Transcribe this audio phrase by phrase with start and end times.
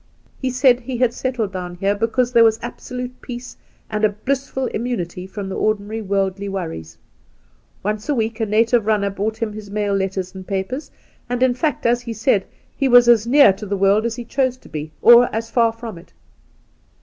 [0.41, 3.55] He said he had settled down here because there was absolute peace
[3.87, 6.97] and a blissful immunity from the o'rdinary worldly wo^'ries.
[7.83, 10.89] Once a week a native runner brought him his mail letters and papers,
[11.29, 14.25] and, in fact, as he said, he was as near to the world as he
[14.25, 16.13] chose to be, or as far from it.